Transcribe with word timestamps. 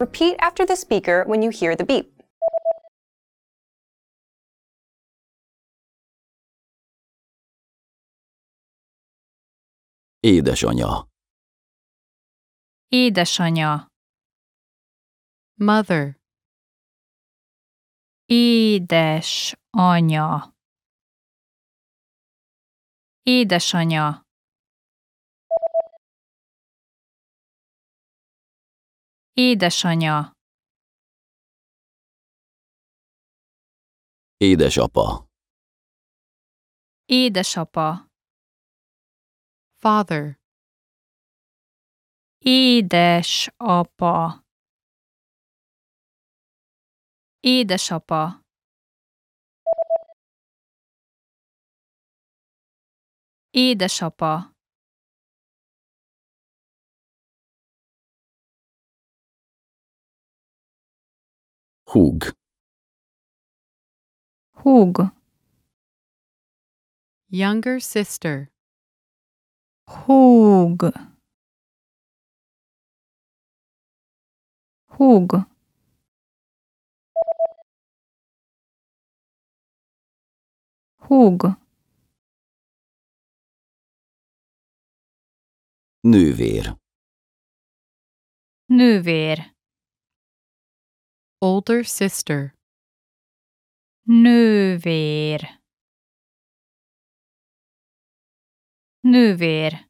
Repeat 0.00 0.36
after 0.40 0.64
the 0.64 0.76
speaker 0.76 1.24
when 1.26 1.42
you 1.42 1.50
hear 1.50 1.76
the 1.76 1.84
beep. 1.84 2.10
Édesanya. 10.24 11.06
Édesanya. 12.92 13.90
mother, 15.60 16.16
Édes 23.26 23.74
anya. 23.74 24.24
Édesanya. 29.40 30.34
Édesapa. 34.38 35.24
Édesapa. 37.08 38.06
father, 39.80 40.36
Édesapa. 42.44 44.14
Édesapa. 47.42 48.42
Édesapa. 53.54 54.52
Hug. 61.92 62.32
Hug. 64.62 65.10
Younger 67.28 67.80
sister. 67.80 68.52
Hug. 69.88 70.92
Hug. 74.86 75.46
Hug. 81.08 81.58
Nővér. 86.00 86.76
Nővér. 88.66 89.59
Older 91.42 91.84
sister, 91.84 92.54
Nővér. 94.02 95.40
Nővér. 99.00 99.88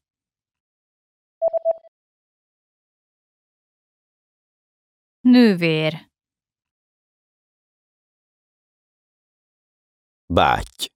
Nővér. 5.21 6.11
Báty. 10.27 10.87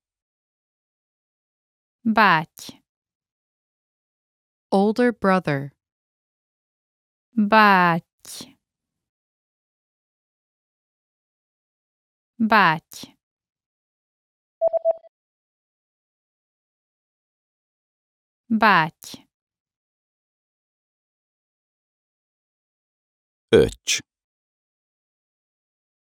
Báty. 2.02 2.84
older 4.70 5.12
brother, 5.12 5.72
Báty. 7.36 8.13
Báty. 12.38 13.16
Báty. 18.50 19.28
Öcs. 23.52 24.00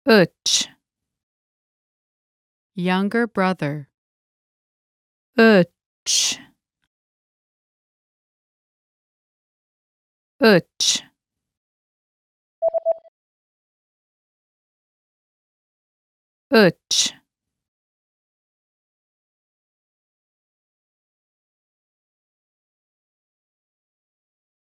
Öcs. 0.05 0.69
younger 2.75 3.27
brother, 3.27 3.89
Öcs. 5.37 6.39
Öcs. 10.41 11.08
Öcs. 16.51 17.13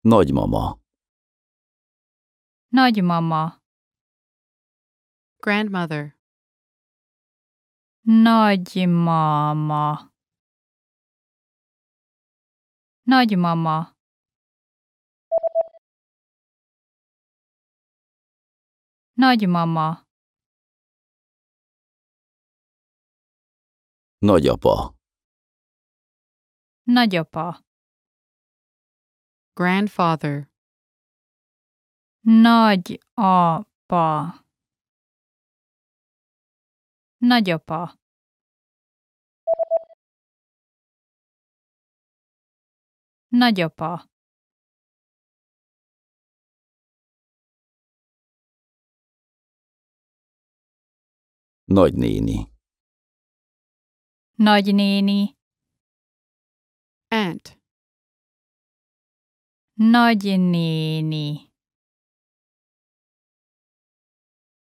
Nagymama. 0.03 0.80
Nagymama. 2.72 3.59
grandmother, 5.41 6.16
Nagymama. 8.06 10.12
Nagymama. 13.06 13.96
Nagymama. 19.16 20.09
Nagyapa. 24.22 24.96
Nagyapa. 26.84 27.59
grandfather, 29.56 30.50
Nagyapa. 32.24 32.85
Nagyapa. 37.18 37.94
Nagyapa. 43.31 44.09
Nagynéni. 51.66 52.49
Nagynéni. 54.39 55.38
aunt, 57.07 57.59
Nagynéni. 59.73 61.51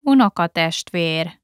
Unokatestvér. 0.02 1.41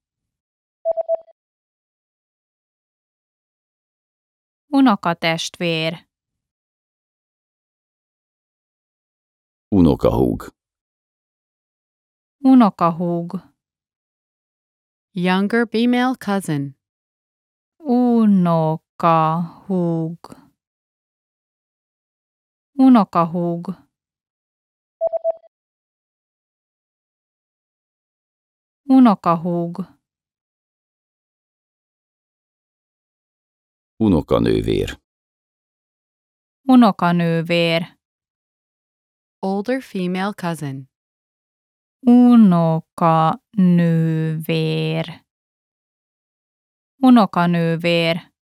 Unokatestvér. 4.73 6.09
Unokahúg. 9.69 10.55
Unokahúg. 12.45 13.57
younger 15.17 15.67
female 15.67 16.15
cousin, 16.15 16.77
Unokahúg. 17.81 19.07
Unokahúg. 22.79 23.86
Unokahúg. 28.89 29.75
Unokanővér. 33.97 35.01
Unokanővér. 36.69 37.99
Older 39.39 39.83
female 39.83 40.33
cousin. 40.33 40.91
Unokanővér. 42.01 43.47
Unokanővér. 47.03 48.33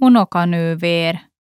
Unokanővér. 0.00 1.33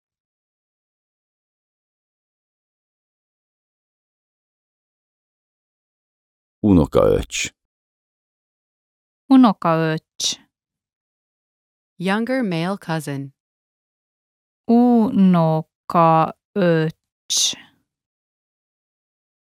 Unokaöcs. 6.64 7.54
Unokaöcs. 9.30 10.40
Younger 12.00 12.44
male 12.44 12.78
cousin. 12.78 13.34
Unokaöcs. 14.68 16.36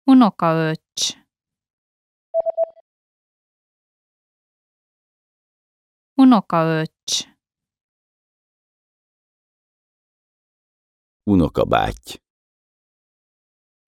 Unokaöcs. 0.07 1.17
Unokaöcs. 6.17 7.29
Unokabáty. 11.27 12.19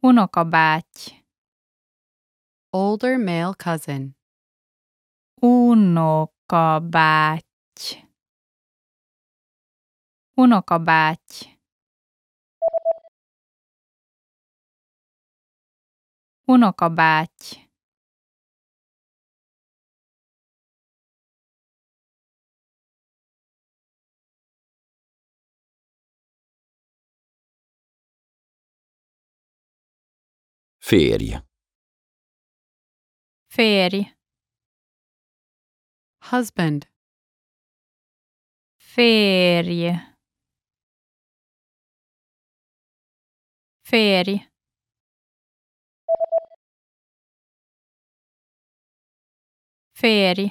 Unokabáty. 0.02 1.15
Older 2.78 3.16
male 3.18 3.54
cousin. 3.54 4.14
Unokabáty. 5.40 6.92
Unokabáty. 10.36 11.58
Unokabáty. 16.46 17.70
Férj. 30.78 31.55
Férj. 33.56 33.98
Husband. 36.30 36.80
Férj. 38.94 39.88
Férj. 43.82 44.34
Férj. 49.94 50.44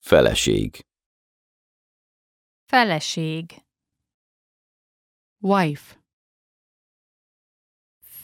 Feleség. 0.00 0.86
Feleség. 2.68 3.64
Wife. 5.40 6.01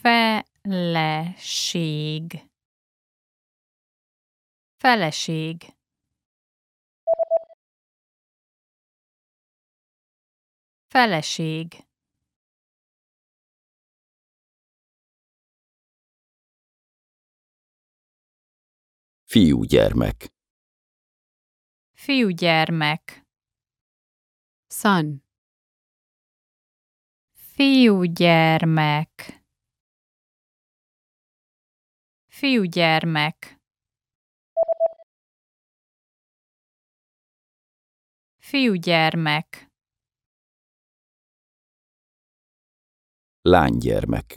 Feleség. 0.01 0.63
Feleség. 4.77 5.75
Feleség. 10.87 11.87
Fiúgyermek. 19.25 20.33
Fiúgyermek. 21.93 23.23
Son. 24.67 25.23
Fiúgyermek. 27.33 29.38
Fiúgyermek. 32.39 33.59
Fiúgyermek. 38.37 39.69
Lánygyermek. 43.41 44.35